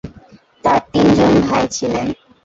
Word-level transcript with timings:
তার 0.63 0.79
তিনজন 0.91 1.33
ভাই 1.45 1.65
ছিলেন। 1.75 2.07